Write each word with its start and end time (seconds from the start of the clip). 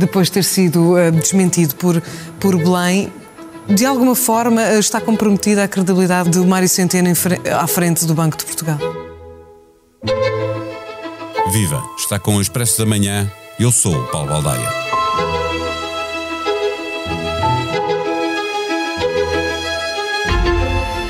depois 0.00 0.26
de 0.26 0.32
ter 0.32 0.44
sido 0.44 0.94
uh, 0.94 1.12
desmentido 1.12 1.74
por, 1.76 2.02
por 2.40 2.56
Belém. 2.56 3.12
De 3.68 3.86
alguma 3.86 4.16
forma 4.16 4.62
uh, 4.62 4.78
está 4.78 5.00
comprometida 5.00 5.64
a 5.64 5.68
credibilidade 5.68 6.30
do 6.30 6.44
Mário 6.44 6.68
Centeno 6.68 7.08
à 7.56 7.66
frente 7.66 8.04
do 8.06 8.14
Banco 8.14 8.36
de 8.36 8.44
Portugal? 8.44 8.78
Viva! 11.52 11.82
Está 11.98 12.18
com 12.18 12.36
o 12.36 12.40
Expresso 12.40 12.78
da 12.78 12.86
Manhã. 12.86 13.30
Eu 13.58 13.70
sou 13.70 13.94
o 13.94 14.06
Paulo 14.06 14.28
Baldaia. 14.28 14.68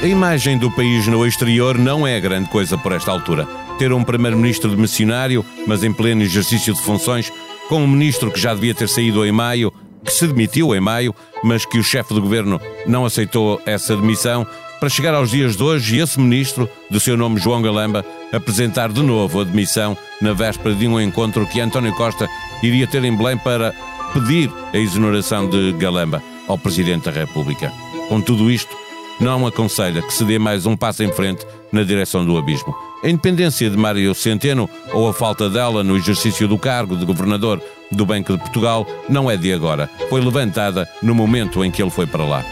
A 0.02 0.06
imagem 0.06 0.56
do 0.56 0.70
país 0.70 1.06
no 1.06 1.26
exterior 1.26 1.76
não 1.76 2.06
é 2.06 2.18
grande 2.18 2.48
coisa 2.48 2.78
por 2.78 2.90
esta 2.92 3.10
altura. 3.10 3.46
Ter 3.78 3.92
um 3.92 4.02
primeiro-ministro 4.02 4.70
de 4.70 4.76
missionário, 4.78 5.44
mas 5.66 5.84
em 5.84 5.92
pleno 5.92 6.22
exercício 6.22 6.72
de 6.72 6.80
funções, 6.80 7.30
com 7.70 7.84
um 7.84 7.86
ministro 7.86 8.32
que 8.32 8.40
já 8.40 8.52
devia 8.52 8.74
ter 8.74 8.88
saído 8.88 9.24
em 9.24 9.30
maio, 9.30 9.72
que 10.04 10.12
se 10.12 10.26
demitiu 10.26 10.74
em 10.74 10.80
maio, 10.80 11.14
mas 11.44 11.64
que 11.64 11.78
o 11.78 11.84
chefe 11.84 12.12
do 12.12 12.20
governo 12.20 12.60
não 12.84 13.04
aceitou 13.04 13.62
essa 13.64 13.96
demissão, 13.96 14.44
para 14.80 14.88
chegar 14.88 15.14
aos 15.14 15.30
dias 15.30 15.56
de 15.56 15.62
hoje 15.62 15.96
e 15.96 16.00
esse 16.00 16.18
ministro, 16.18 16.68
de 16.90 16.98
seu 16.98 17.16
nome 17.16 17.38
João 17.38 17.62
Galamba, 17.62 18.04
apresentar 18.32 18.90
de 18.90 19.00
novo 19.02 19.40
a 19.40 19.44
demissão 19.44 19.96
na 20.20 20.32
véspera 20.32 20.74
de 20.74 20.88
um 20.88 21.00
encontro 21.00 21.46
que 21.46 21.60
António 21.60 21.94
Costa 21.94 22.28
iria 22.60 22.88
ter 22.88 23.04
em 23.04 23.16
Belém 23.16 23.38
para 23.38 23.72
pedir 24.12 24.50
a 24.72 24.76
exoneração 24.76 25.48
de 25.48 25.70
Galamba 25.74 26.20
ao 26.48 26.58
Presidente 26.58 27.04
da 27.04 27.12
República. 27.12 27.72
Com 28.08 28.20
tudo 28.20 28.50
isto, 28.50 28.76
não 29.20 29.46
aconselha 29.46 30.02
que 30.02 30.12
se 30.12 30.24
dê 30.24 30.40
mais 30.40 30.66
um 30.66 30.76
passo 30.76 31.04
em 31.04 31.12
frente 31.12 31.46
na 31.70 31.84
direção 31.84 32.24
do 32.24 32.36
abismo. 32.36 32.74
A 33.02 33.08
independência 33.08 33.70
de 33.70 33.76
Mário 33.78 34.14
Centeno 34.14 34.68
ou 34.92 35.08
a 35.08 35.14
falta 35.14 35.48
dela 35.48 35.82
no 35.82 35.96
exercício 35.96 36.46
do 36.46 36.58
cargo 36.58 36.96
de 36.96 37.06
governador 37.06 37.62
do 37.90 38.04
Banco 38.04 38.34
de 38.34 38.38
Portugal 38.38 38.86
não 39.08 39.30
é 39.30 39.38
de 39.38 39.52
agora. 39.52 39.88
Foi 40.10 40.20
levantada 40.20 40.86
no 41.02 41.14
momento 41.14 41.64
em 41.64 41.70
que 41.70 41.82
ele 41.82 41.90
foi 41.90 42.06
para 42.06 42.24
lá. 42.24 42.44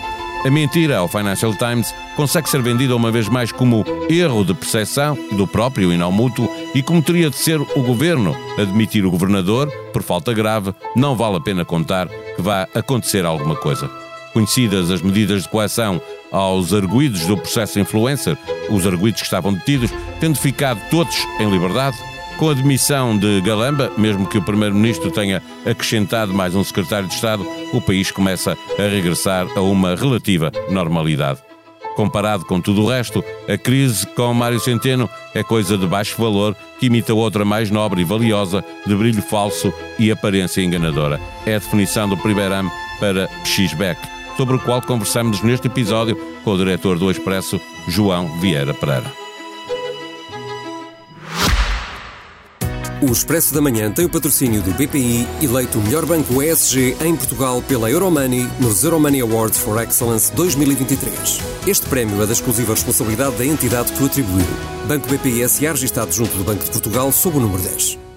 A 0.45 0.51
mentira 0.51 0.99
ao 0.99 1.09
Financial 1.09 1.53
Times 1.55 1.93
consegue 2.17 2.49
ser 2.49 2.63
vendida 2.63 2.97
uma 2.97 3.11
vez 3.11 3.29
mais 3.29 3.53
como 3.53 3.85
erro 4.09 4.45
de 4.45 4.55
percepção 4.55 5.19
do 5.33 5.47
próprio 5.47 5.93
e 5.93 5.99
não 5.99 6.13
mútuo 6.13 6.49
e 6.75 6.83
como 6.83 7.03
teria 7.03 7.29
de 7.29 7.37
ser 7.37 7.61
o 7.61 7.83
governo 7.83 8.35
admitir 8.57 9.05
o 9.05 9.11
governador 9.11 9.71
por 9.93 10.03
falta 10.03 10.33
grave, 10.33 10.73
não 10.97 11.17
vale 11.17 11.37
a 11.37 11.41
pena 11.41 11.65
contar 11.65 12.09
que 12.09 12.41
vá 12.41 12.69
acontecer 12.75 13.27
alguma 13.27 13.57
coisa. 13.57 13.91
Conhecidas 14.33 14.91
as 14.91 15.03
medidas 15.03 15.43
de 15.43 15.49
coação 15.49 16.01
aos 16.31 16.73
arguídos 16.73 17.27
do 17.27 17.37
processo 17.37 17.79
influencer, 17.81 18.37
os 18.71 18.87
arguídos 18.87 19.21
que 19.21 19.27
estavam 19.27 19.53
detidos, 19.53 19.91
tendo 20.21 20.39
ficado 20.39 20.81
todos 20.91 21.17
em 21.41 21.51
liberdade, 21.51 21.97
com 22.39 22.51
a 22.51 22.55
demissão 22.55 23.19
de 23.19 23.41
Galamba, 23.41 23.91
mesmo 23.99 24.27
que 24.27 24.39
o 24.39 24.43
Primeiro-Ministro 24.43 25.11
tenha 25.11 25.43
acrescentado 25.67 26.33
mais 26.33 26.55
um 26.55 26.63
secretário 26.63 27.09
de 27.09 27.15
Estado, 27.15 27.45
o 27.73 27.81
país 27.81 28.13
começa 28.13 28.57
a 28.79 28.83
regressar 28.83 29.47
a 29.57 29.61
uma 29.61 29.97
relativa 29.97 30.53
normalidade. 30.71 31.41
Comparado 31.97 32.45
com 32.45 32.61
tudo 32.61 32.85
o 32.85 32.89
resto, 32.89 33.25
a 33.49 33.59
crise 33.59 34.07
com 34.07 34.33
Mário 34.33 34.61
Centeno 34.61 35.11
é 35.35 35.43
coisa 35.43 35.77
de 35.77 35.85
baixo 35.85 36.17
valor 36.17 36.57
que 36.79 36.87
imita 36.87 37.13
outra 37.13 37.45
mais 37.45 37.73
nobre 37.73 38.03
e 38.03 38.05
valiosa, 38.05 38.65
de 38.87 38.95
brilho 38.95 39.21
falso 39.21 39.75
e 39.99 40.09
aparência 40.09 40.63
enganadora. 40.63 41.21
É 41.45 41.57
a 41.57 41.59
definição 41.59 42.09
do 42.09 42.17
primeiro 42.17 42.55
ano 42.55 42.71
para 43.01 43.29
X-Beck 43.45 44.18
sobre 44.39 44.55
o 44.55 44.61
qual 44.61 44.81
conversamos 44.81 45.43
neste 45.43 45.67
episódio 45.67 46.17
com 46.45 46.53
o 46.53 46.57
diretor 46.57 46.97
do 46.97 47.11
Expresso, 47.11 47.61
João 47.89 48.41
Vieira 48.41 48.73
Pereira. 48.73 49.13
O 53.03 53.13
Expresso 53.13 53.53
da 53.53 53.61
Manhã 53.61 53.91
tem 53.91 54.05
o 54.05 54.09
patrocínio 54.09 54.63
do 54.63 54.71
BPI, 54.71 55.27
eleito 55.43 55.79
o 55.79 55.83
melhor 55.83 56.07
banco 56.07 56.41
ESG 56.41 56.97
em 57.05 57.17
Portugal 57.17 57.61
pela 57.63 57.91
Euromoney 57.91 58.49
nos 58.61 58.85
Euromoney 58.85 59.21
Awards 59.21 59.59
for 59.59 59.83
Excellence 59.83 60.33
2023. 60.33 61.41
Este 61.67 61.87
prémio 61.89 62.23
é 62.23 62.27
da 62.27 62.33
exclusiva 62.33 62.75
responsabilidade 62.75 63.37
da 63.37 63.45
entidade 63.45 63.93
que 63.93 64.03
o 64.03 64.07
atribuiu. 64.07 64.47
Banco 64.87 65.09
BPI 65.09 65.49
SA 65.49 65.73
registado 65.73 66.13
junto 66.13 66.37
do 66.37 66.45
Banco 66.45 66.63
de 66.63 66.71
Portugal 66.71 67.11
sob 67.11 67.39
o 67.39 67.41
número 67.41 67.63
10. 67.63 68.08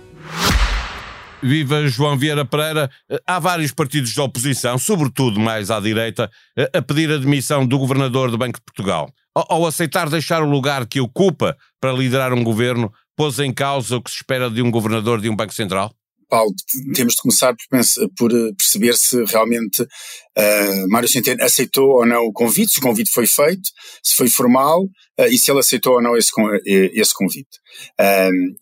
Viva 1.44 1.88
João 1.88 2.18
Vieira 2.18 2.46
Pereira. 2.46 2.90
Há 3.26 3.40
vários 3.40 3.72
partidos 3.72 4.12
de 4.12 4.22
oposição, 4.22 4.78
sobretudo 4.78 5.40
mais 5.40 5.72
à 5.72 5.80
direita, 5.80 6.30
a 6.74 6.82
pedir 6.82 7.12
a 7.12 7.18
demissão 7.18 7.66
do 7.66 7.78
governador 7.80 8.30
do 8.30 8.38
Banco 8.38 8.60
de 8.60 8.66
Portugal. 8.66 9.12
Ao 9.34 9.66
aceitar 9.66 10.10
deixar 10.10 10.44
o 10.44 10.50
lugar 10.50 10.86
que 10.86 11.00
ocupa 11.00 11.58
para 11.80 11.94
liderar 11.94 12.34
um 12.34 12.44
governo, 12.44 12.92
pôs 13.16 13.40
em 13.40 13.54
causa 13.54 13.98
o 13.98 14.02
que 14.02 14.12
se 14.12 14.18
espera 14.18 14.50
de 14.50 14.62
um 14.62 14.70
governador 14.70 15.22
de 15.22 15.30
um 15.30 15.36
Banco 15.36 15.54
Central? 15.54 15.94
Paulo, 16.32 16.54
temos 16.96 17.16
de 17.16 17.22
começar 17.22 17.54
por, 17.54 17.80
por 18.18 18.32
eh, 18.32 18.54
perceber 18.58 18.96
se 18.96 19.22
realmente 19.26 19.82
uh, 19.82 20.88
Mário 20.88 21.10
Centeno 21.10 21.44
aceitou 21.44 21.90
ou 21.90 22.06
não 22.06 22.24
o 22.24 22.32
convite, 22.32 22.72
se 22.72 22.80
o 22.80 22.82
convite 22.82 23.12
foi 23.12 23.28
feito, 23.28 23.70
se 24.02 24.16
foi 24.16 24.30
formal 24.30 24.82
uh, 24.84 25.26
e 25.30 25.38
se 25.38 25.52
ele 25.52 25.60
aceitou 25.60 25.96
ou 25.96 26.02
não 26.02 26.16
esse, 26.16 26.32
esse 26.66 27.14
convite. 27.14 27.60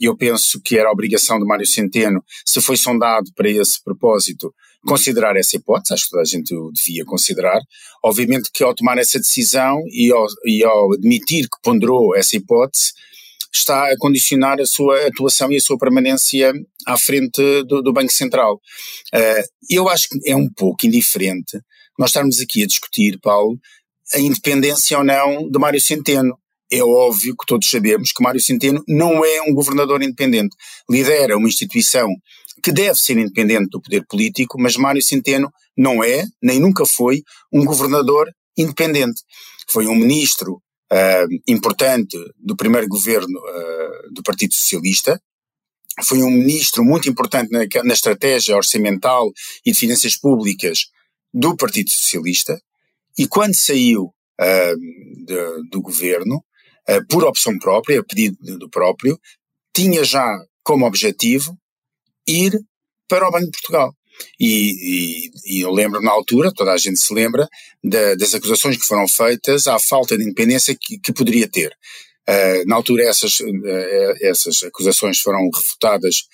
Eu 0.02 0.18
penso 0.18 0.59
que 0.66 0.79
era 0.79 0.91
obrigação 0.91 1.38
de 1.38 1.46
Mário 1.46 1.68
Centeno, 1.68 2.24
se 2.44 2.59
foi 2.59 2.75
sondado 2.75 3.29
para 3.35 3.47
esse 3.47 3.84
propósito, 3.84 4.52
considerar 4.84 5.35
essa 5.35 5.56
hipótese, 5.56 5.94
acho 5.94 6.06
que 6.06 6.09
toda 6.09 6.24
a 6.24 6.25
gente 6.25 6.56
o 6.56 6.72
devia 6.72 7.06
considerar. 7.06 7.59
Obviamente 8.03 8.50
que 8.52 8.63
ao 8.63 8.74
tomar 8.74 8.97
essa 8.97 9.19
decisão 9.19 9.79
e 9.91 10.12
ao, 10.12 10.25
e 10.46 10.63
ao 10.63 10.94
admitir 10.94 11.44
que 11.44 11.62
ponderou 11.62 12.16
essa 12.16 12.35
hipótese, 12.35 12.94
está 13.51 13.91
a 13.91 13.97
condicionar 13.97 14.59
a 14.59 14.65
sua 14.65 15.07
atuação 15.07 15.51
e 15.51 15.57
a 15.57 15.61
sua 15.61 15.77
permanência 15.77 16.53
à 16.85 16.97
frente 16.97 17.63
do, 17.63 17.81
do 17.81 17.93
Banco 17.93 18.11
Central. 18.11 18.55
Uh, 19.13 19.43
eu 19.69 19.89
acho 19.89 20.09
que 20.09 20.19
é 20.29 20.35
um 20.35 20.49
pouco 20.49 20.85
indiferente 20.85 21.59
nós 21.97 22.11
estarmos 22.11 22.39
aqui 22.39 22.63
a 22.63 22.67
discutir, 22.67 23.19
Paulo, 23.21 23.59
a 24.13 24.19
independência 24.19 24.97
ou 24.97 25.03
não 25.03 25.49
de 25.49 25.59
Mário 25.59 25.81
Centeno. 25.81 26.37
É 26.71 26.81
óbvio 26.83 27.35
que 27.35 27.45
todos 27.45 27.69
sabemos 27.69 28.11
que 28.11 28.23
Mário 28.23 28.39
Centeno 28.39 28.81
não 28.87 29.25
é 29.25 29.41
um 29.41 29.53
governador 29.53 30.01
independente. 30.01 30.55
Lidera 30.89 31.35
uma 31.35 31.47
instituição 31.47 32.07
que 32.63 32.71
deve 32.71 32.99
ser 32.99 33.17
independente 33.17 33.69
do 33.69 33.81
poder 33.81 34.05
político, 34.07 34.59
mas 34.59 34.77
Mário 34.77 35.01
Centeno 35.01 35.51
não 35.77 36.03
é, 36.03 36.23
nem 36.41 36.59
nunca 36.59 36.85
foi, 36.85 37.21
um 37.51 37.66
governador 37.66 38.29
independente. 38.57 39.21
Foi 39.69 39.87
um 39.87 39.95
ministro 39.95 40.61
uh, 40.91 41.41
importante 41.47 42.17
do 42.38 42.55
primeiro 42.55 42.88
governo 42.88 43.39
uh, 43.39 44.13
do 44.13 44.23
Partido 44.23 44.53
Socialista. 44.53 45.22
Foi 46.03 46.22
um 46.23 46.31
ministro 46.31 46.83
muito 46.83 47.09
importante 47.09 47.51
na, 47.51 47.59
na 47.83 47.94
estratégia 47.94 48.55
orçamental 48.55 49.31
e 49.66 49.72
de 49.72 49.78
finanças 49.78 50.16
públicas 50.16 50.88
do 51.33 51.55
Partido 51.55 51.89
Socialista. 51.89 52.59
E 53.17 53.28
quando 53.28 53.53
saiu 53.53 54.05
uh, 54.05 55.25
de, 55.25 55.69
do 55.69 55.81
governo, 55.81 56.44
por 57.07 57.23
opção 57.23 57.55
própria, 57.59 57.99
a 57.99 58.03
pedido 58.03 58.57
do 58.57 58.67
próprio, 58.67 59.19
tinha 59.75 60.03
já 60.03 60.25
como 60.63 60.88
objetivo 60.88 61.55
ir 62.28 62.59
para 63.07 63.28
o 63.28 63.31
Banco 63.31 63.45
de 63.45 63.51
Portugal. 63.51 63.94
E, 64.40 64.47
e, 64.47 65.31
e, 65.46 65.62
eu 65.62 65.72
lembro 65.72 66.02
na 66.02 66.12
altura, 66.12 66.52
toda 66.53 66.72
a 66.72 66.78
gente 66.78 67.00
se 67.00 67.13
lembra, 67.13 67.47
da, 67.84 68.16
das 68.16 68.34
acusações 68.34 68.78
que 68.78 68.88
foram 68.88 69.07
feitas 69.07 69.68
à 69.68 69.80
falta 69.80 70.18
de 70.18 70.24
independência 70.24 70.75
que, 70.80 71.00
que 71.00 71.13
poderia 71.13 71.47
ter. 71.47 71.72
Uh, 72.29 72.68
na 72.68 72.75
altura 72.75 73.03
essas, 73.03 73.40
uh, 73.40 74.16
essas 74.22 74.63
acusações 74.63 75.19
foram 75.19 75.50
refutadas 75.50 76.25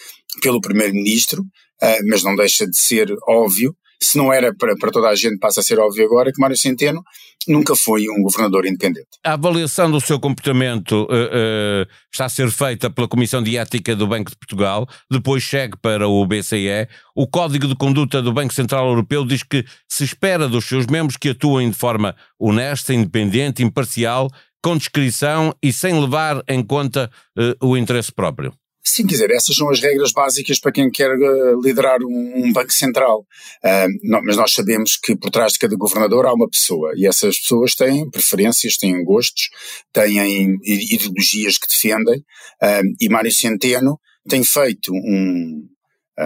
pelo 0.41 0.59
Primeiro-Ministro, 0.59 1.41
uh, 1.41 2.09
mas 2.09 2.21
não 2.21 2.35
deixa 2.35 2.67
de 2.67 2.77
ser 2.77 3.07
óbvio 3.27 3.75
se 4.01 4.17
não 4.17 4.31
era 4.31 4.53
para, 4.55 4.75
para 4.75 4.91
toda 4.91 5.09
a 5.09 5.15
gente, 5.15 5.37
passa 5.37 5.59
a 5.59 5.63
ser 5.63 5.79
óbvio 5.79 6.05
agora 6.05 6.31
que 6.31 6.39
Mário 6.39 6.57
Centeno 6.57 7.03
nunca 7.47 7.75
foi 7.75 8.09
um 8.09 8.21
governador 8.21 8.65
independente. 8.65 9.07
A 9.23 9.33
avaliação 9.33 9.89
do 9.89 10.01
seu 10.01 10.19
comportamento 10.19 11.03
uh, 11.03 11.05
uh, 11.05 11.87
está 12.11 12.25
a 12.25 12.29
ser 12.29 12.49
feita 12.49 12.89
pela 12.89 13.07
Comissão 13.07 13.41
de 13.41 13.57
Ética 13.57 13.95
do 13.95 14.07
Banco 14.07 14.31
de 14.31 14.37
Portugal, 14.37 14.87
depois 15.11 15.43
segue 15.43 15.77
para 15.81 16.07
o 16.07 16.25
BCE. 16.25 16.87
O 17.15 17.27
Código 17.27 17.67
de 17.67 17.75
Conduta 17.75 18.21
do 18.21 18.33
Banco 18.33 18.53
Central 18.53 18.87
Europeu 18.87 19.25
diz 19.25 19.43
que 19.43 19.63
se 19.87 20.03
espera 20.03 20.47
dos 20.47 20.65
seus 20.65 20.87
membros 20.87 21.17
que 21.17 21.29
atuem 21.29 21.69
de 21.69 21.77
forma 21.77 22.15
honesta, 22.39 22.93
independente, 22.93 23.63
imparcial, 23.63 24.29
com 24.61 24.75
discrição 24.75 25.53
e 25.61 25.71
sem 25.71 25.99
levar 25.99 26.41
em 26.47 26.63
conta 26.63 27.11
uh, 27.37 27.67
o 27.67 27.77
interesse 27.77 28.11
próprio. 28.11 28.51
Sim, 28.87 29.07
quer 29.07 29.15
dizer, 29.15 29.31
essas 29.31 29.55
são 29.55 29.69
as 29.69 29.81
regras 29.81 30.11
básicas 30.11 30.59
para 30.59 30.71
quem 30.71 30.91
quer 30.91 31.09
uh, 31.09 31.59
liderar 31.59 31.99
um, 32.03 32.33
um, 32.35 32.53
banco 32.53 32.71
central. 32.71 33.21
Uh, 33.63 33.89
não, 34.03 34.21
mas 34.23 34.37
nós 34.37 34.53
sabemos 34.53 34.95
que 34.95 35.15
por 35.15 35.31
trás 35.31 35.53
de 35.53 35.59
cada 35.59 35.75
governador 35.75 36.27
há 36.27 36.33
uma 36.33 36.47
pessoa 36.47 36.93
e 36.95 37.07
essas 37.07 37.39
pessoas 37.39 37.73
têm 37.73 38.07
preferências, 38.11 38.77
têm 38.77 39.03
gostos, 39.03 39.49
têm 39.91 40.55
ideologias 40.63 41.57
que 41.57 41.67
defendem. 41.67 42.19
Uh, 42.61 42.95
e 43.01 43.09
Mário 43.09 43.31
Centeno 43.31 43.99
tem 44.29 44.43
feito 44.43 44.93
um 44.93 45.67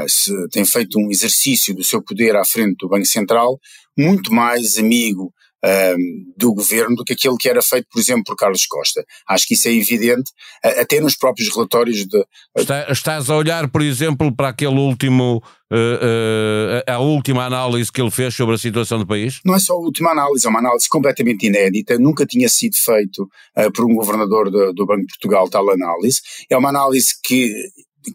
se, 0.07 0.31
tem 0.49 0.63
feito 0.63 0.99
um 0.99 1.09
exercício 1.09 1.73
do 1.73 1.83
seu 1.83 2.03
poder 2.03 2.35
à 2.35 2.45
frente 2.45 2.75
do 2.79 2.87
Banco 2.87 3.07
Central 3.07 3.59
muito 3.97 4.31
mais 4.31 4.77
amigo 4.77 5.33
um, 5.63 6.33
do 6.37 6.53
governo 6.53 6.95
do 6.95 7.03
que 7.03 7.13
aquele 7.13 7.37
que 7.37 7.49
era 7.49 7.61
feito, 7.61 7.87
por 7.91 7.99
exemplo, 7.99 8.23
por 8.25 8.35
Carlos 8.35 8.65
Costa. 8.65 9.03
Acho 9.27 9.47
que 9.47 9.53
isso 9.53 9.67
é 9.67 9.73
evidente, 9.73 10.31
até 10.63 10.99
nos 10.99 11.15
próprios 11.15 11.53
relatórios 11.53 12.05
de. 12.05 12.25
Está, 12.57 12.91
estás 12.91 13.29
a 13.29 13.35
olhar, 13.35 13.69
por 13.69 13.81
exemplo, 13.81 14.33
para 14.35 14.49
aquele 14.49 14.75
último. 14.75 15.41
Uh, 15.71 16.81
uh, 16.81 16.91
a 16.91 16.97
última 16.97 17.45
análise 17.45 17.91
que 17.91 18.01
ele 18.01 18.09
fez 18.09 18.33
sobre 18.33 18.55
a 18.55 18.57
situação 18.57 18.97
do 18.97 19.05
país? 19.05 19.39
Não 19.45 19.53
é 19.53 19.59
só 19.59 19.73
a 19.73 19.79
última 19.79 20.09
análise, 20.09 20.47
é 20.47 20.49
uma 20.49 20.57
análise 20.57 20.89
completamente 20.89 21.45
inédita, 21.45 21.99
nunca 21.99 22.25
tinha 22.25 22.49
sido 22.49 22.75
feito 22.75 23.29
uh, 23.55 23.71
por 23.71 23.85
um 23.85 23.93
governador 23.93 24.49
do, 24.49 24.73
do 24.73 24.85
Banco 24.87 25.01
de 25.01 25.13
Portugal 25.13 25.47
tal 25.47 25.69
análise. 25.69 26.21
É 26.49 26.57
uma 26.57 26.69
análise 26.69 27.13
que 27.23 27.53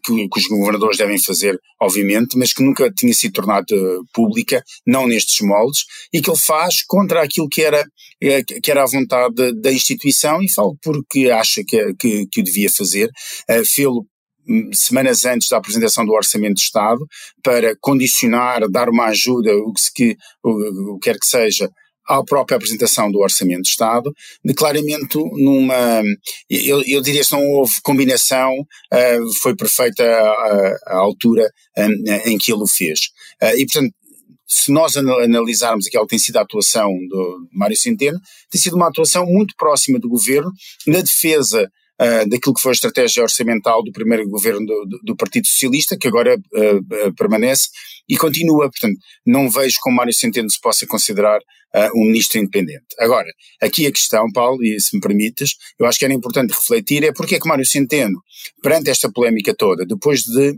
que, 0.03 0.27
que, 0.27 0.39
os 0.39 0.47
governadores 0.47 0.97
devem 0.97 1.19
fazer, 1.19 1.59
obviamente, 1.81 2.37
mas 2.37 2.53
que 2.53 2.63
nunca 2.63 2.91
tinha 2.91 3.13
sido 3.13 3.33
tornada 3.33 3.75
pública, 4.13 4.63
não 4.85 5.07
nestes 5.07 5.41
moldes, 5.41 5.85
e 6.13 6.21
que 6.21 6.29
ele 6.29 6.39
faz 6.39 6.83
contra 6.83 7.23
aquilo 7.23 7.49
que 7.49 7.61
era, 7.61 7.85
eh, 8.21 8.43
que 8.43 8.71
era 8.71 8.83
a 8.83 8.87
vontade 8.87 9.53
da 9.61 9.71
instituição, 9.71 10.41
e 10.41 10.49
falo 10.49 10.77
porque 10.81 11.29
acha 11.29 11.61
que, 11.65 11.93
que, 11.95 12.27
que 12.31 12.41
o 12.41 12.43
devia 12.43 12.69
fazer, 12.69 13.09
uh, 13.49 13.65
fê-lo 13.65 14.05
hum, 14.47 14.69
semanas 14.73 15.25
antes 15.25 15.49
da 15.49 15.57
apresentação 15.57 16.05
do 16.05 16.13
Orçamento 16.13 16.55
de 16.55 16.61
Estado, 16.61 16.99
para 17.43 17.75
condicionar, 17.79 18.69
dar 18.69 18.89
uma 18.89 19.05
ajuda, 19.05 19.55
o 19.55 19.73
que, 19.73 19.81
que, 19.93 20.17
o, 20.43 20.95
o 20.95 20.99
quer 20.99 21.17
que 21.19 21.27
seja, 21.27 21.69
à 22.07 22.23
própria 22.23 22.55
apresentação 22.55 23.11
do 23.11 23.19
Orçamento 23.19 23.63
de 23.63 23.69
Estado, 23.69 24.13
de 24.43 24.53
claramente 24.53 25.17
numa. 25.17 26.01
Eu, 26.49 26.81
eu 26.85 27.01
diria 27.01 27.23
que 27.23 27.31
não 27.31 27.43
houve 27.43 27.81
combinação, 27.81 28.51
uh, 28.51 29.33
foi 29.41 29.55
perfeita 29.55 30.03
a, 30.03 30.77
a 30.87 30.97
altura 30.97 31.49
um, 31.77 32.31
em 32.31 32.37
que 32.37 32.51
ele 32.51 32.63
o 32.63 32.67
fez. 32.67 32.99
Uh, 33.41 33.57
e, 33.57 33.65
portanto, 33.65 33.93
se 34.47 34.71
nós 34.71 34.95
analisarmos 34.95 35.87
aquela 35.87 36.05
que 36.05 36.11
tem 36.11 36.19
sido 36.19 36.37
a 36.37 36.41
atuação 36.41 36.89
do 37.09 37.47
Mário 37.51 37.75
Centeno, 37.75 38.19
tem 38.49 38.61
sido 38.61 38.75
uma 38.75 38.87
atuação 38.87 39.25
muito 39.25 39.55
próxima 39.57 39.99
do 39.99 40.07
governo 40.07 40.51
na 40.85 41.01
defesa 41.01 41.69
uh, 42.01 42.29
daquilo 42.29 42.53
que 42.53 42.61
foi 42.61 42.71
a 42.71 42.73
estratégia 42.73 43.23
orçamental 43.23 43.83
do 43.83 43.91
primeiro 43.91 44.27
governo 44.27 44.65
do, 44.65 44.85
do, 44.85 44.99
do 45.03 45.15
Partido 45.15 45.47
Socialista, 45.47 45.97
que 45.97 46.07
agora 46.07 46.35
uh, 46.35 47.07
uh, 47.07 47.15
permanece 47.15 47.69
e 48.07 48.17
continua. 48.17 48.69
Portanto, 48.69 48.97
não 49.25 49.49
vejo 49.49 49.77
como 49.81 49.95
Mário 49.95 50.13
Centeno 50.13 50.49
se 50.49 50.59
possa 50.59 50.85
considerar 50.85 51.39
um 51.93 52.05
ministro 52.05 52.39
independente. 52.39 52.85
Agora, 52.97 53.27
aqui 53.61 53.85
a 53.85 53.91
questão, 53.91 54.31
Paulo, 54.31 54.63
e 54.63 54.79
se 54.79 54.95
me 54.95 55.01
permites, 55.01 55.57
eu 55.77 55.85
acho 55.85 55.99
que 55.99 56.05
era 56.05 56.13
importante 56.13 56.51
refletir, 56.51 57.03
é 57.03 57.11
porque 57.11 57.35
é 57.35 57.39
que 57.39 57.49
Mário 57.49 57.65
Centeno, 57.65 58.17
perante 58.63 58.89
esta 58.89 59.11
polémica 59.11 59.53
toda, 59.53 59.85
depois 59.85 60.21
de 60.21 60.57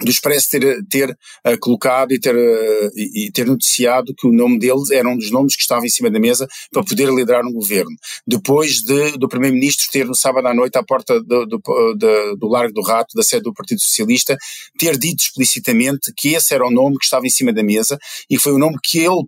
do 0.00 0.10
Expresso 0.10 0.50
ter, 0.50 0.84
ter 0.86 1.10
uh, 1.10 1.58
colocado 1.60 2.12
e 2.12 2.18
ter, 2.18 2.34
uh, 2.34 2.90
e 2.96 3.30
ter 3.32 3.46
noticiado 3.46 4.14
que 4.16 4.26
o 4.26 4.32
nome 4.32 4.58
deles 4.58 4.90
era 4.90 5.08
um 5.08 5.16
dos 5.16 5.30
nomes 5.30 5.54
que 5.54 5.62
estava 5.62 5.84
em 5.84 5.90
cima 5.90 6.10
da 6.10 6.18
mesa 6.18 6.48
para 6.72 6.82
poder 6.82 7.08
liderar 7.10 7.44
um 7.44 7.52
governo. 7.52 7.94
Depois 8.26 8.80
de, 8.82 9.12
do 9.18 9.28
Primeiro-Ministro 9.28 9.88
ter 9.90 10.06
no 10.06 10.14
sábado 10.14 10.46
à 10.46 10.54
noite 10.54 10.78
à 10.78 10.82
porta 10.82 11.20
do, 11.22 11.46
do, 11.46 11.58
do, 11.58 12.36
do 12.36 12.48
Largo 12.48 12.72
do 12.72 12.82
Rato, 12.82 13.14
da 13.14 13.22
sede 13.22 13.42
do 13.42 13.52
Partido 13.52 13.80
Socialista, 13.80 14.36
ter 14.78 14.96
dito 14.96 15.22
explicitamente 15.22 16.12
que 16.16 16.34
esse 16.34 16.54
era 16.54 16.66
o 16.66 16.70
nome 16.70 16.96
que 16.98 17.04
estava 17.04 17.26
em 17.26 17.30
cima 17.30 17.52
da 17.52 17.62
mesa 17.62 17.98
e 18.28 18.38
foi 18.38 18.52
o 18.52 18.58
nome 18.58 18.76
que 18.82 18.98
ele, 18.98 19.24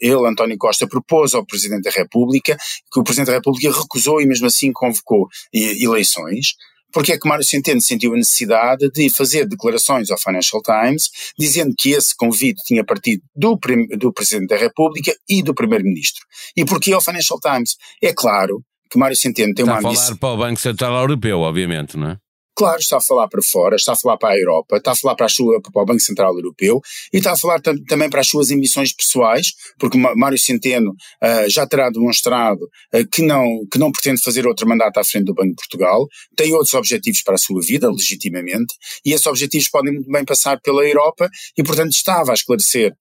ele 0.00 0.26
António 0.26 0.58
Costa, 0.58 0.86
propôs 0.86 1.34
ao 1.34 1.46
Presidente 1.46 1.82
da 1.82 1.90
República, 1.90 2.56
que 2.92 3.00
o 3.00 3.04
Presidente 3.04 3.28
da 3.28 3.34
República 3.34 3.72
recusou 3.72 4.20
e 4.20 4.26
mesmo 4.26 4.46
assim 4.46 4.72
convocou 4.72 5.28
eleições 5.52 6.54
porque 6.92 7.12
é 7.12 7.18
que 7.18 7.28
Mário 7.28 7.44
Centeno 7.44 7.80
sentiu 7.80 8.12
a 8.12 8.16
necessidade 8.16 8.90
de 8.90 9.10
fazer 9.10 9.46
declarações 9.46 10.10
ao 10.10 10.18
Financial 10.18 10.60
Times 10.62 11.10
dizendo 11.38 11.74
que 11.76 11.90
esse 11.90 12.14
convite 12.16 12.62
tinha 12.64 12.84
partido 12.84 13.22
do, 13.34 13.58
do 13.96 14.12
Presidente 14.12 14.48
da 14.48 14.56
República 14.56 15.14
e 15.28 15.42
do 15.42 15.54
Primeiro-Ministro. 15.54 16.24
E 16.56 16.64
porquê 16.64 16.92
ao 16.92 17.00
Financial 17.00 17.38
Times? 17.40 17.76
É 18.02 18.12
claro 18.12 18.62
que 18.90 18.98
Mário 18.98 19.16
Centeno 19.16 19.54
tem 19.54 19.64
Está 19.64 19.78
uma 19.78 19.88
ambição... 19.88 20.02
a 20.02 20.06
falar 20.06 20.18
para 20.18 20.30
o 20.30 20.36
Banco 20.36 20.60
Central 20.60 21.00
Europeu, 21.00 21.40
obviamente, 21.40 21.96
não 21.96 22.10
é? 22.10 22.18
Claro, 22.60 22.78
está 22.78 22.98
a 22.98 23.00
falar 23.00 23.26
para 23.26 23.40
fora, 23.40 23.76
está 23.76 23.94
a 23.94 23.96
falar 23.96 24.18
para 24.18 24.34
a 24.34 24.38
Europa, 24.38 24.76
está 24.76 24.92
a 24.92 24.94
falar 24.94 25.14
para, 25.14 25.24
a 25.24 25.28
sua, 25.30 25.62
para 25.62 25.82
o 25.82 25.86
Banco 25.86 26.00
Central 26.00 26.34
Europeu 26.34 26.78
e 27.10 27.16
está 27.16 27.32
a 27.32 27.36
falar 27.38 27.58
tam, 27.58 27.74
também 27.88 28.10
para 28.10 28.20
as 28.20 28.26
suas 28.26 28.50
emissões 28.50 28.92
pessoais, 28.92 29.54
porque 29.78 29.96
Mário 29.96 30.38
Centeno 30.38 30.90
uh, 30.90 31.48
já 31.48 31.66
terá 31.66 31.88
demonstrado 31.88 32.60
uh, 32.62 33.08
que, 33.10 33.22
não, 33.22 33.66
que 33.72 33.78
não 33.78 33.90
pretende 33.90 34.22
fazer 34.22 34.46
outro 34.46 34.68
mandato 34.68 34.98
à 34.98 35.04
frente 35.04 35.24
do 35.24 35.32
Banco 35.32 35.48
de 35.48 35.54
Portugal, 35.54 36.06
tem 36.36 36.52
outros 36.52 36.74
objetivos 36.74 37.22
para 37.22 37.36
a 37.36 37.38
sua 37.38 37.62
vida, 37.62 37.90
legitimamente, 37.90 38.74
e 39.06 39.14
esses 39.14 39.26
objetivos 39.26 39.70
podem 39.70 39.94
muito 39.94 40.10
bem 40.10 40.26
passar 40.26 40.60
pela 40.60 40.84
Europa 40.84 41.30
e, 41.56 41.62
portanto, 41.62 41.92
estava 41.92 42.30
a 42.30 42.34
esclarecer 42.34 42.92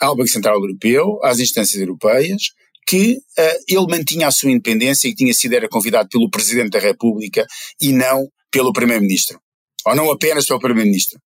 ao 0.00 0.14
Banco 0.14 0.28
Central 0.28 0.54
Europeu, 0.54 1.18
às 1.24 1.40
instâncias 1.40 1.82
europeias, 1.82 2.42
que 2.86 3.14
uh, 3.36 3.58
ele 3.66 3.86
mantinha 3.88 4.28
a 4.28 4.30
sua 4.30 4.52
independência 4.52 5.08
e 5.08 5.10
que 5.10 5.16
tinha 5.16 5.34
sido 5.34 5.54
era 5.54 5.68
convidado 5.68 6.08
pelo 6.08 6.30
Presidente 6.30 6.70
da 6.70 6.78
República 6.78 7.44
e 7.80 7.92
não 7.92 8.28
pelo 8.50 8.72
Primeiro-Ministro. 8.72 9.40
Ou 9.86 9.94
não 9.94 10.10
apenas 10.10 10.46
pelo 10.46 10.60
Primeiro-Ministro. 10.60 11.20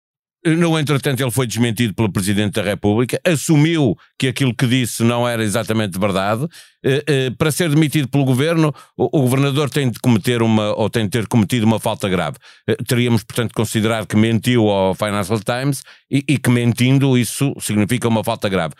No 0.43 0.79
entretanto, 0.79 1.21
ele 1.21 1.29
foi 1.29 1.45
desmentido 1.45 1.93
pelo 1.93 2.11
Presidente 2.11 2.53
da 2.53 2.63
República, 2.63 3.21
assumiu 3.23 3.95
que 4.17 4.27
aquilo 4.27 4.55
que 4.55 4.65
disse 4.65 5.03
não 5.03 5.27
era 5.27 5.43
exatamente 5.43 5.99
verdade. 5.99 6.47
Eh, 6.83 7.03
eh, 7.07 7.29
para 7.37 7.51
ser 7.51 7.69
demitido 7.69 8.07
pelo 8.07 8.25
governo, 8.25 8.73
o, 8.97 9.21
governador 9.21 9.69
tem 9.69 9.91
de 9.91 9.99
cometer 9.99 10.41
uma, 10.41 10.73
ou 10.75 10.89
tem 10.89 11.03
de 11.03 11.11
ter 11.11 11.27
cometido 11.27 11.63
uma 11.65 11.79
falta 11.79 12.09
grave. 12.09 12.37
Eh, 12.67 12.75
teríamos, 12.87 13.23
portanto, 13.23 13.49
de 13.49 13.53
considerar 13.53 14.07
que 14.07 14.15
mentiu 14.15 14.67
ao 14.67 14.95
Financial 14.95 15.39
Times 15.39 15.83
e, 16.09 16.23
e, 16.27 16.37
que 16.39 16.49
mentindo 16.49 17.15
isso 17.15 17.53
significa 17.59 18.07
uma 18.07 18.23
falta 18.23 18.49
grave. 18.49 18.73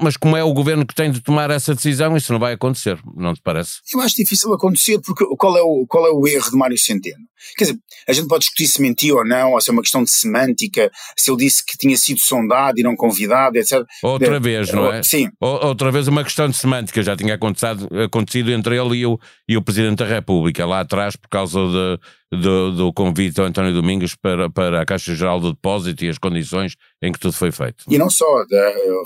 Mas 0.00 0.16
como 0.16 0.36
é 0.36 0.42
o 0.42 0.52
governo 0.52 0.86
que 0.86 0.94
tem 0.94 1.10
de 1.10 1.20
tomar 1.20 1.50
essa 1.50 1.74
decisão, 1.74 2.16
isso 2.16 2.32
não 2.32 2.40
vai 2.40 2.54
acontecer, 2.54 2.98
não 3.14 3.34
te 3.34 3.40
parece? 3.42 3.80
Eu 3.92 4.00
acho 4.00 4.16
difícil 4.16 4.52
acontecer, 4.54 4.98
porque 5.00 5.24
qual 5.36 5.56
é 5.58 5.62
o, 5.62 5.86
qual 5.86 6.06
é 6.06 6.10
o 6.10 6.26
erro 6.26 6.50
de 6.50 6.56
Mário 6.56 6.78
Centeno? 6.78 7.30
Quer 7.56 7.64
dizer, 7.64 7.78
a 8.06 8.12
gente 8.12 8.28
pode 8.28 8.40
discutir 8.40 8.66
se 8.66 8.82
mentiu 8.82 9.16
ou 9.16 9.26
não, 9.26 9.52
ou 9.52 9.60
se 9.60 9.70
é 9.70 9.72
uma 9.72 9.82
questão 9.82 10.04
de 10.04 10.10
semântica, 10.10 10.69
se 11.16 11.30
ele 11.30 11.44
disse 11.44 11.64
que 11.64 11.76
tinha 11.76 11.96
sido 11.96 12.20
sondado 12.20 12.78
e 12.78 12.82
não 12.82 12.94
convidado, 12.94 13.56
etc. 13.56 13.84
Outra 14.02 14.38
vez, 14.38 14.72
não 14.72 14.92
é? 14.92 15.02
Sim. 15.02 15.28
Outra 15.40 15.90
vez 15.90 16.08
uma 16.08 16.24
questão 16.24 16.48
de 16.48 16.56
semântica, 16.56 17.02
já 17.02 17.16
tinha 17.16 17.34
acontecido, 17.34 17.88
acontecido 18.02 18.50
entre 18.52 18.76
ele 18.76 18.98
e 18.98 19.06
o, 19.06 19.18
e 19.48 19.56
o 19.56 19.62
Presidente 19.62 19.98
da 19.98 20.06
República, 20.06 20.66
lá 20.66 20.80
atrás, 20.80 21.16
por 21.16 21.28
causa 21.28 21.58
de, 21.58 21.98
do, 22.32 22.70
do 22.70 22.92
convite 22.92 23.40
ao 23.40 23.46
António 23.46 23.72
Domingos 23.72 24.14
para, 24.14 24.48
para 24.48 24.82
a 24.82 24.86
Caixa 24.86 25.14
Geral 25.14 25.40
do 25.40 25.52
Depósito 25.52 26.04
e 26.04 26.08
as 26.08 26.18
condições 26.18 26.76
em 27.02 27.12
que 27.12 27.18
tudo 27.18 27.32
foi 27.32 27.50
feito. 27.50 27.84
E 27.88 27.98
não 27.98 28.08
só, 28.08 28.24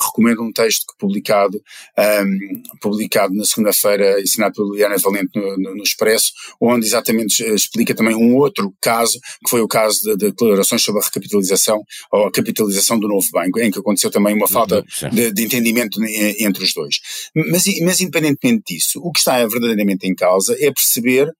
recomendo 0.00 0.42
um 0.42 0.52
texto 0.52 0.84
publicado, 0.98 1.58
um, 1.98 2.62
publicado 2.80 3.34
na 3.34 3.44
segunda-feira, 3.44 4.20
ensinado 4.20 4.54
pela 4.54 4.70
Liliana 4.70 4.98
Valente 4.98 5.30
no, 5.34 5.56
no, 5.56 5.76
no, 5.76 5.82
Expresso, 5.82 6.32
onde 6.60 6.86
exatamente 6.86 7.42
explica 7.42 7.94
também 7.94 8.14
um 8.14 8.36
outro 8.36 8.74
caso, 8.80 9.18
que 9.42 9.50
foi 9.50 9.60
o 9.60 9.68
caso 9.68 10.02
de, 10.02 10.16
de 10.16 10.30
declarações 10.30 10.82
sobre 10.82 11.00
a 11.00 11.04
recapitalização 11.04 11.82
ou 12.12 12.26
a 12.26 12.32
capitalização 12.32 12.98
do 12.98 13.08
novo 13.08 13.26
banco, 13.32 13.58
em 13.60 13.70
que 13.70 13.78
aconteceu 13.78 14.10
também 14.10 14.34
uma 14.34 14.48
falta 14.48 14.84
de, 15.12 15.32
de, 15.32 15.44
entendimento 15.44 15.98
entre 16.40 16.64
os 16.64 16.74
dois. 16.74 16.96
Mas, 17.34 17.64
mas 17.80 18.00
independentemente 18.00 18.74
disso, 18.74 19.00
o 19.02 19.12
que 19.12 19.20
está 19.20 19.38
verdadeiramente 19.46 20.06
em 20.06 20.14
causa 20.14 20.54
é 20.58 20.70
perceber 20.72 21.32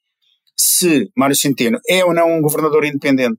se 0.56 1.10
Mário 1.16 1.36
Centeno 1.36 1.78
é 1.88 2.04
ou 2.04 2.14
não 2.14 2.38
um 2.38 2.42
governador 2.42 2.84
independente. 2.84 3.38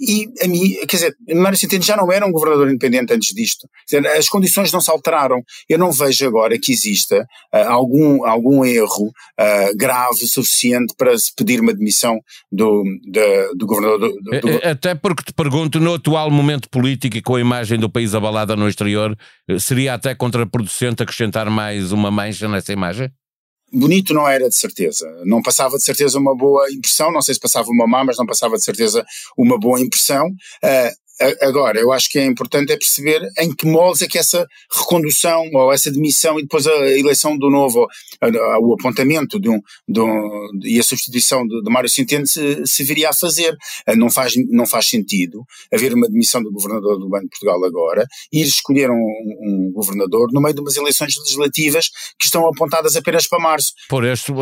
E 0.00 0.26
a 0.42 0.48
mim, 0.48 0.74
quer 0.88 0.96
dizer, 0.96 1.16
Mário 1.36 1.56
Centeno 1.56 1.82
já 1.82 1.96
não 1.96 2.10
era 2.10 2.26
um 2.26 2.32
governador 2.32 2.68
independente 2.68 3.12
antes 3.12 3.32
disto. 3.32 3.68
Dizer, 3.88 4.04
as 4.08 4.28
condições 4.28 4.72
não 4.72 4.80
se 4.80 4.90
alteraram. 4.90 5.40
Eu 5.68 5.78
não 5.78 5.92
vejo 5.92 6.26
agora 6.26 6.58
que 6.58 6.72
exista 6.72 7.24
uh, 7.54 7.58
algum, 7.68 8.24
algum 8.26 8.64
erro 8.64 9.06
uh, 9.06 9.76
grave 9.76 10.26
suficiente 10.26 10.94
para 10.98 11.16
se 11.16 11.32
pedir 11.36 11.60
uma 11.60 11.72
demissão 11.72 12.18
do, 12.50 12.82
do, 13.04 13.54
do 13.56 13.66
governador. 13.66 14.12
Do, 14.20 14.40
do... 14.40 14.48
É, 14.48 14.60
é, 14.64 14.70
até 14.70 14.94
porque 14.96 15.22
te 15.22 15.32
pergunto, 15.32 15.78
no 15.78 15.94
atual 15.94 16.28
momento 16.28 16.68
político 16.68 17.16
e 17.16 17.22
com 17.22 17.36
a 17.36 17.40
imagem 17.40 17.78
do 17.78 17.88
país 17.88 18.16
abalada 18.16 18.56
no 18.56 18.68
exterior, 18.68 19.16
eh, 19.48 19.58
seria 19.60 19.94
até 19.94 20.12
contraproducente 20.14 21.02
acrescentar 21.04 21.48
mais 21.48 21.92
uma 21.92 22.10
mancha 22.10 22.48
nessa 22.48 22.72
imagem? 22.72 23.10
Bonito 23.74 24.14
não 24.14 24.28
era 24.28 24.48
de 24.48 24.56
certeza. 24.56 25.06
Não 25.24 25.42
passava 25.42 25.76
de 25.76 25.84
certeza 25.84 26.18
uma 26.18 26.36
boa 26.36 26.70
impressão, 26.70 27.12
não 27.12 27.20
sei 27.20 27.34
se 27.34 27.40
passava 27.40 27.68
uma 27.68 27.86
má, 27.86 28.04
mas 28.04 28.16
não 28.16 28.26
passava 28.26 28.56
de 28.56 28.64
certeza 28.64 29.04
uma 29.36 29.58
boa 29.58 29.80
impressão. 29.80 30.26
Uh, 30.62 31.03
Agora, 31.40 31.78
eu 31.78 31.92
acho 31.92 32.10
que 32.10 32.18
é 32.18 32.24
importante 32.24 32.72
é 32.72 32.76
perceber 32.76 33.22
em 33.38 33.54
que 33.54 33.66
moldes 33.66 34.02
é 34.02 34.08
que 34.08 34.18
essa 34.18 34.46
recondução 34.76 35.48
ou 35.52 35.72
essa 35.72 35.90
demissão 35.90 36.38
e 36.38 36.42
depois 36.42 36.66
a 36.66 36.90
eleição 36.90 37.38
do 37.38 37.50
novo, 37.50 37.86
o 38.60 38.74
apontamento 38.74 39.38
de 39.38 39.48
um, 39.48 39.60
de 39.88 40.00
um, 40.00 40.50
e 40.64 40.78
a 40.78 40.82
substituição 40.82 41.46
de, 41.46 41.62
de 41.62 41.70
Mário 41.72 41.88
Centeno 41.88 42.26
se, 42.26 42.66
se, 42.66 42.82
viria 42.82 43.10
a 43.10 43.12
fazer. 43.12 43.56
Não 43.96 44.10
faz, 44.10 44.32
não 44.50 44.66
faz 44.66 44.88
sentido 44.88 45.44
haver 45.72 45.94
uma 45.94 46.08
demissão 46.08 46.42
do 46.42 46.50
governador 46.50 46.98
do 46.98 47.08
Banco 47.08 47.24
de 47.24 47.30
Portugal 47.30 47.64
agora 47.64 48.06
e 48.32 48.40
ir 48.40 48.46
escolher 48.46 48.90
um, 48.90 48.94
um 48.94 49.72
governador 49.72 50.32
no 50.32 50.40
meio 50.40 50.54
de 50.54 50.60
umas 50.60 50.76
eleições 50.76 51.16
legislativas 51.16 51.90
que 52.18 52.26
estão 52.26 52.46
apontadas 52.48 52.96
apenas 52.96 53.28
para 53.28 53.38
março. 53.38 53.72
Por 53.88 54.04
este, 54.04 54.32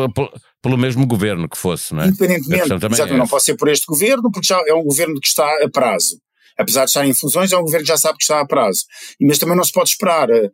pelo 0.61 0.77
mesmo 0.77 1.05
governo 1.05 1.47
que 1.47 1.57
fosse, 1.57 1.93
não 1.93 2.03
é? 2.03 2.07
Independentemente, 2.07 2.71
é 3.01 3.17
não 3.17 3.27
pode 3.27 3.43
ser 3.43 3.55
por 3.55 3.67
este 3.67 3.85
governo, 3.85 4.31
porque 4.31 4.47
já 4.47 4.59
é 4.67 4.73
um 4.73 4.83
governo 4.83 5.19
que 5.19 5.27
está 5.27 5.45
a 5.61 5.69
prazo. 5.69 6.17
Apesar 6.57 6.85
de 6.85 6.89
estar 6.91 7.05
em 7.05 7.13
funções, 7.13 7.51
é 7.51 7.57
um 7.57 7.63
governo 7.63 7.85
que 7.85 7.91
já 7.91 7.97
sabe 7.97 8.17
que 8.17 8.23
está 8.23 8.39
a 8.39 8.45
prazo. 8.45 8.85
Mas 9.21 9.37
também 9.37 9.55
não 9.55 9.63
se 9.63 9.71
pode 9.71 9.89
esperar 9.89 10.29
uh, 10.29 10.51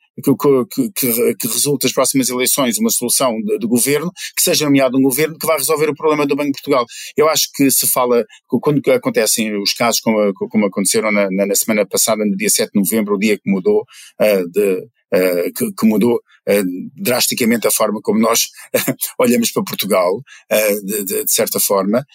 que, 0.71 0.91
que, 0.91 1.35
que, 1.35 1.47
resulte 1.47 1.83
das 1.83 1.93
próximas 1.93 2.29
eleições 2.29 2.77
uma 2.77 2.89
solução 2.89 3.35
do 3.59 3.67
governo 3.67 4.11
que 4.35 4.41
seja 4.41 4.65
nomeado 4.65 4.97
um 4.97 5.01
governo 5.01 5.37
que 5.37 5.45
vai 5.45 5.57
resolver 5.57 5.89
o 5.89 5.95
problema 5.95 6.25
do 6.25 6.35
Banco 6.35 6.51
de 6.51 6.61
Portugal. 6.61 6.85
Eu 7.17 7.27
acho 7.29 7.49
que 7.53 7.69
se 7.71 7.87
fala, 7.87 8.25
quando 8.47 8.81
acontecem 8.91 9.55
os 9.61 9.73
casos 9.73 10.01
como, 10.01 10.33
como 10.33 10.65
aconteceram 10.65 11.11
na, 11.11 11.29
na, 11.29 11.55
semana 11.55 11.85
passada, 11.85 12.23
no 12.25 12.35
dia 12.35 12.49
7 12.49 12.71
de 12.73 12.79
novembro, 12.79 13.15
o 13.15 13.19
dia 13.19 13.37
que 13.37 13.49
mudou 13.49 13.81
uh, 13.81 14.49
de 14.49 14.87
uh, 15.13 15.53
que, 15.53 15.71
que, 15.73 15.85
mudou 15.85 16.15
uh, 16.15 16.63
drasticamente 16.95 17.67
a 17.67 17.71
forma 17.71 17.99
como 18.01 18.19
nós 18.19 18.49
olhamos 19.19 19.51
para 19.51 19.63
Portugal, 19.63 20.15
uh, 20.17 20.85
de, 20.85 21.03
de, 21.03 21.23
de, 21.25 21.31
certa 21.31 21.59
forma. 21.59 22.05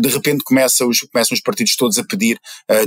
de 0.00 0.08
repente 0.08 0.44
começa 0.44 0.86
os, 0.86 1.00
começam 1.00 1.34
os 1.34 1.40
partidos 1.40 1.76
todos 1.76 1.98
a 1.98 2.04
pedir 2.04 2.38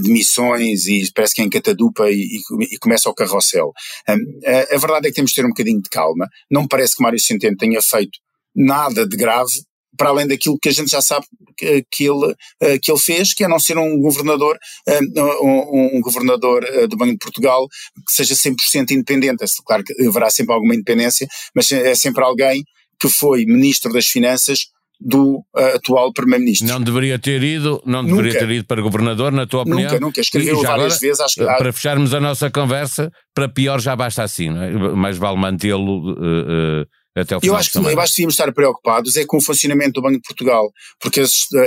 demissões 0.02 0.86
e 0.88 1.10
parece 1.14 1.36
que 1.36 1.42
é 1.42 1.46
em 1.46 1.50
catadupa 1.50 2.10
e, 2.10 2.40
e, 2.72 2.78
começa 2.80 3.10
o 3.10 3.14
carrossel. 3.14 3.72
a 4.08 4.78
verdade 4.78 5.08
é 5.08 5.10
que 5.10 5.16
temos 5.16 5.32
de 5.32 5.36
ter 5.36 5.46
um 5.46 5.50
bocadinho 5.50 5.82
de 5.82 5.90
calma. 5.90 6.28
Não 6.50 6.64
me 6.64 6.68
parece 6.68 6.96
que 6.96 7.04
Mário 7.04 7.20
Centeno 7.20 7.58
tenha 7.58 7.82
feito 7.82 8.20
nada 8.56 9.08
de 9.08 9.18
grave 9.18 9.62
para 9.98 10.10
além 10.10 10.28
daquilo 10.28 10.58
que 10.62 10.70
a 10.70 10.72
gente 10.72 10.90
já 10.90 11.02
sabe 11.02 11.26
que, 11.58 12.04
ele, 12.04 12.36
eh, 12.62 12.78
que 12.78 12.92
ele 12.92 13.00
fez, 13.00 13.34
que 13.34 13.44
é 13.44 13.48
não 13.48 13.60
ser 13.60 13.78
um 13.78 14.00
governador, 14.00 14.58
eh, 14.88 15.00
um, 15.42 15.98
um 15.98 16.02
governador 16.02 16.64
eh, 16.64 16.88
do 16.88 16.98
Banco 16.98 17.14
de 17.14 17.18
Portugal 17.18 17.68
que 18.06 18.12
seja 18.12 18.36
100% 18.36 18.92
independente. 18.92 19.44
É 19.44 19.48
claro 19.66 19.84
que 19.84 20.08
haverá 20.08 20.30
sempre 20.30 20.54
alguma 20.54 20.76
independência, 20.76 21.28
mas 21.54 21.72
é 21.72 21.96
sempre 21.96 22.24
alguém 22.24 22.64
que 23.00 23.10
foi 23.10 23.46
Ministro 23.46 23.92
das 23.92 24.08
Finanças 24.08 24.68
do 25.00 25.40
uh, 25.56 25.76
atual 25.76 26.14
Primeiro-Ministro. 26.14 26.68
Não 26.68 26.82
deveria 26.82 27.20
ter 27.20 27.44
ido, 27.44 27.82
não 27.86 28.02
nunca. 28.02 28.16
deveria 28.16 28.40
ter 28.40 28.50
ido 28.50 28.66
para 28.66 28.82
governador, 28.82 29.32
na 29.32 29.46
tua 29.46 29.62
opinião? 29.62 29.92
Nunca, 29.92 30.00
nunca. 30.00 30.22
Escreveu 30.22 30.62
várias 30.62 30.70
agora, 30.70 31.00
vezes. 31.00 31.20
Acho 31.20 31.36
que, 31.36 31.46
para 31.46 31.74
fecharmos 31.74 32.14
a 32.14 32.22
nossa 32.22 32.50
conversa, 32.50 33.12
para 33.34 33.50
pior 33.50 33.82
já 33.82 33.96
basta 33.96 34.24
assim, 34.24 34.50
não 34.50 34.64
é? 34.64 34.72
Mais 34.96 35.18
vale 35.18 35.38
mantê-lo 35.38 36.12
uh, 36.12 36.82
uh, 36.82 36.86
até 37.16 37.38
o 37.38 37.40
final 37.40 37.56
eu 37.56 37.60
acho, 37.60 37.72
que, 37.72 37.78
eu 37.78 38.00
acho 38.00 38.12
que 38.12 38.18
devíamos 38.18 38.34
estar 38.34 38.52
preocupados 38.52 39.16
é 39.16 39.26
com 39.26 39.38
o 39.38 39.42
funcionamento 39.42 39.94
do 39.94 40.02
Banco 40.02 40.16
de 40.16 40.28
Portugal, 40.28 40.70
porque 41.00 41.24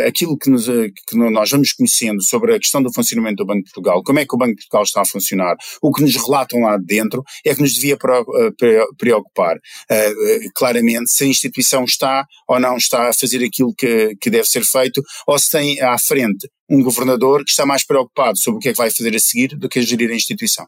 aquilo 0.07 0.37
que, 0.37 0.51
nos, 0.51 0.67
que, 0.67 1.17
nós 1.17 1.51
vamos 1.51 1.73
conhecendo 1.73 2.23
sobre 2.23 2.55
a 2.55 2.59
questão 2.59 2.83
do 2.83 2.93
funcionamento 2.93 3.37
do 3.37 3.47
Banco 3.47 3.65
de 3.65 3.73
Portugal, 3.73 4.03
como 4.03 4.19
é 4.19 4.27
que 4.27 4.35
o 4.35 4.39
Banco 4.39 4.53
de 4.53 4.63
Portugal 4.63 4.83
está 4.83 5.01
a 5.03 5.07
funcionar, 5.07 5.57
o 5.83 5.93
que 5.93 6.03
nos 6.03 6.15
relatam 6.17 6.61
lá 6.61 6.77
dentro, 6.77 7.23
é 7.45 7.55
que 7.55 7.63
nos 7.63 7.75
devia 7.75 7.95
eh, 7.95 8.85
preocupar 8.99 9.57
uh, 9.57 10.51
claramente 10.55 11.11
se 11.11 11.25
a 11.25 11.27
instituição 11.27 11.85
está 11.85 12.27
ou 12.47 12.61
não 12.61 12.77
está 12.77 13.09
a 13.09 13.13
fazer 13.13 13.45
aquilo 13.45 13.75
que, 13.77 14.15
que 14.21 14.31
deve 14.31 14.47
ser 14.47 14.65
feito, 14.65 15.03
ou 15.27 15.39
se 15.39 15.51
tem 15.51 15.81
à 15.81 15.97
frente 15.99 16.49
um 16.71 16.83
governador 16.83 17.45
que 17.45 17.51
está 17.51 17.65
mais 17.65 17.85
preocupado 17.85 18.39
sobre 18.39 18.59
o 18.59 18.61
que 18.61 18.69
é 18.69 18.73
que 18.73 18.79
vai 18.79 18.91
fazer 18.91 19.15
a 19.15 19.19
seguir 19.19 19.49
do 19.57 19.69
que 19.69 19.79
a 19.79 19.83
gerir 19.83 20.11
a 20.11 20.15
instituição. 20.15 20.67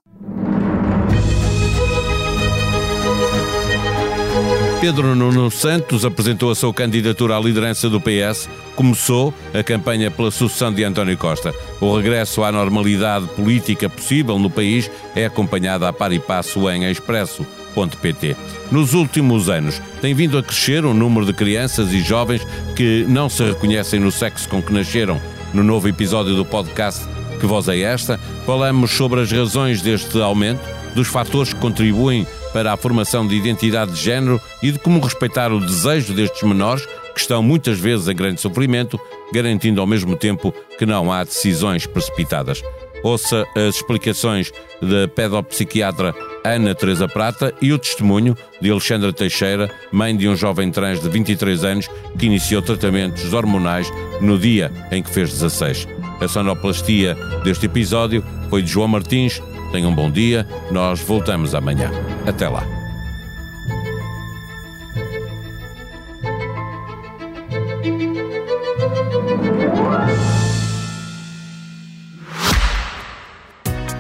Pedro 4.80 5.14
Nuno 5.14 5.50
Santos 5.50 6.06
apresentou 6.06 6.50
a 6.50 6.54
sua 6.54 6.72
candidatura 6.72 7.37
à 7.37 7.40
liderança 7.40 7.90
do 7.90 8.00
PS. 8.00 8.49
Começou 8.75 9.34
a 9.52 9.62
campanha 9.62 10.10
pela 10.10 10.30
sucessão 10.30 10.72
de 10.72 10.82
António 10.82 11.18
Costa. 11.18 11.54
O 11.82 11.94
regresso 11.94 12.42
à 12.42 12.50
normalidade 12.50 13.26
política 13.37 13.90
possível 13.90 14.38
no 14.38 14.49
país 14.49 14.90
é 15.14 15.26
acompanhado 15.26 15.84
a 15.84 15.92
par 15.92 16.12
e 16.12 16.18
passo 16.18 16.70
em 16.70 16.84
expresso.pt. 16.90 18.34
Nos 18.72 18.94
últimos 18.94 19.50
anos, 19.50 19.82
tem 20.00 20.14
vindo 20.14 20.38
a 20.38 20.42
crescer 20.42 20.82
o 20.87 20.94
número 20.94 21.26
de 21.26 21.34
crianças 21.34 21.92
e 21.92 22.00
jovens 22.00 22.40
que 22.75 23.04
não 23.06 23.28
se 23.28 23.44
reconhecem 23.44 24.00
no 24.00 24.10
sexo 24.10 24.49
com 24.49 24.62
que 24.62 24.72
nasceram. 24.72 25.20
No 25.52 25.62
novo 25.62 25.88
episódio 25.88 26.34
do 26.34 26.44
podcast 26.44 27.06
Que 27.38 27.44
Voz 27.44 27.68
é 27.68 27.78
Esta, 27.80 28.18
falamos 28.46 28.92
sobre 28.92 29.20
as 29.20 29.30
razões 29.30 29.82
deste 29.82 30.18
aumento, 30.22 30.66
dos 30.94 31.06
fatores 31.06 31.52
que 31.52 31.60
contribuem 31.60 32.26
para 32.52 32.73
a 32.73 32.76
formação 32.76 33.26
de 33.26 33.35
identidade 33.35 33.92
de 33.92 34.00
género 34.00 34.40
e 34.62 34.73
de 34.73 34.78
como 34.78 35.00
respeitar 35.00 35.52
o 35.52 35.61
desejo 35.61 36.14
destes 36.14 36.42
menores, 36.42 36.87
que 37.14 37.21
estão 37.21 37.42
muitas 37.42 37.78
vezes 37.78 38.09
em 38.09 38.14
grande 38.14 38.40
sofrimento, 38.40 39.00
garantindo 39.33 39.80
ao 39.80 39.87
mesmo 39.87 40.16
tempo 40.16 40.54
que 40.78 40.87
não 40.87 41.12
há 41.12 41.25
decisões 41.25 41.87
precipitadas. 41.87 42.62
Ouça 43.02 43.47
as 43.57 43.76
explicações 43.76 44.52
da 44.83 45.09
pedopsiquiatra 45.09 46.14
Ana 46.45 46.75
Teresa 46.75 47.09
Prata 47.09 47.54
e 47.61 47.73
o 47.73 47.78
testemunho 47.78 48.37
de 48.61 48.71
Alexandra 48.71 49.12
Teixeira, 49.12 49.71
mãe 49.90 50.14
de 50.14 50.28
um 50.28 50.37
jovem 50.37 50.71
trans 50.71 51.00
de 51.00 51.09
23 51.09 51.64
anos 51.64 51.88
que 52.19 52.26
iniciou 52.26 52.61
tratamentos 52.61 53.33
hormonais 53.33 53.90
no 54.21 54.38
dia 54.38 54.71
em 54.90 55.02
que 55.02 55.11
fez 55.11 55.30
16. 55.30 55.88
A 56.21 56.28
sonoplastia 56.28 57.16
deste 57.42 57.66
episódio 57.66 58.23
foi 58.50 58.62
de 58.62 58.71
João 58.71 58.88
Martins, 58.88 59.40
Tenham 59.71 59.92
um 59.92 59.95
bom 59.95 60.11
dia, 60.11 60.47
nós 60.71 61.00
voltamos 61.00 61.54
amanhã. 61.54 61.90
Até 62.27 62.49
lá. 62.49 62.67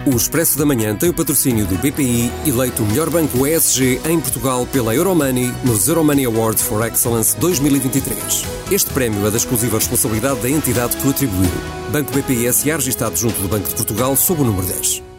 O 0.06 0.16
Expresso 0.16 0.58
da 0.58 0.66
Manhã 0.66 0.96
tem 0.96 1.08
o 1.08 1.14
patrocínio 1.14 1.64
do 1.66 1.76
BPI, 1.76 2.32
eleito 2.44 2.82
o 2.82 2.86
melhor 2.86 3.08
banco 3.10 3.46
ESG 3.46 4.00
em 4.08 4.18
Portugal 4.18 4.66
pela 4.66 4.92
Euromoney 4.92 5.52
nos 5.62 5.86
Euromoney 5.86 6.24
Awards 6.24 6.62
for 6.62 6.84
Excellence 6.84 7.36
2023. 7.36 8.44
Este 8.72 8.90
prémio 8.92 9.24
é 9.24 9.30
da 9.30 9.36
exclusiva 9.36 9.78
responsabilidade 9.78 10.40
da 10.40 10.50
entidade 10.50 10.96
que 10.96 11.06
o 11.06 11.10
atribuiu. 11.10 11.50
Banco 11.92 12.10
BPI 12.12 12.52
SA 12.52 12.76
registado 12.76 13.16
junto 13.16 13.40
do 13.40 13.48
Banco 13.48 13.68
de 13.68 13.74
Portugal 13.74 14.16
sob 14.16 14.40
o 14.40 14.44
número 14.44 14.66
10. 14.66 15.09